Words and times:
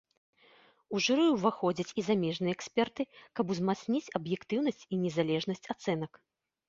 У 0.95 1.01
журы 1.07 1.25
ўваходзяць 1.33 1.93
і 2.01 2.05
замежныя 2.07 2.55
эксперты, 2.59 3.05
каб 3.41 3.45
узмацніць 3.57 4.05
аб'ектыўнасць 4.21 4.85
і 4.93 5.03
незалежнасць 5.07 5.67
ацэнак. 5.77 6.11